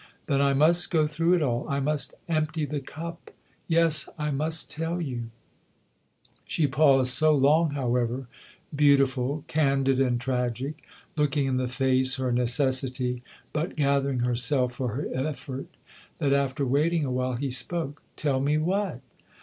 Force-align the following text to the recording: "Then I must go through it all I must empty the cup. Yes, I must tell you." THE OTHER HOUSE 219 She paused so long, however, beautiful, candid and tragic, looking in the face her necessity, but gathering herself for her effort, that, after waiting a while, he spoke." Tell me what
"Then 0.25 0.41
I 0.41 0.55
must 0.55 0.89
go 0.89 1.05
through 1.05 1.35
it 1.35 1.41
all 1.43 1.69
I 1.69 1.79
must 1.79 2.15
empty 2.27 2.65
the 2.65 2.79
cup. 2.79 3.29
Yes, 3.67 4.09
I 4.17 4.31
must 4.31 4.71
tell 4.71 4.99
you." 4.99 5.27
THE 5.27 5.27
OTHER 5.27 6.23
HOUSE 6.23 6.47
219 6.47 6.47
She 6.47 6.67
paused 7.05 7.13
so 7.13 7.35
long, 7.35 7.71
however, 7.75 8.27
beautiful, 8.75 9.45
candid 9.47 9.99
and 9.99 10.19
tragic, 10.19 10.81
looking 11.15 11.45
in 11.45 11.57
the 11.57 11.67
face 11.67 12.15
her 12.15 12.31
necessity, 12.31 13.21
but 13.53 13.75
gathering 13.75 14.21
herself 14.21 14.73
for 14.73 14.95
her 14.95 15.07
effort, 15.13 15.67
that, 16.17 16.33
after 16.33 16.65
waiting 16.65 17.05
a 17.05 17.11
while, 17.11 17.33
he 17.35 17.51
spoke." 17.51 18.01
Tell 18.15 18.39
me 18.39 18.57
what 18.57 19.01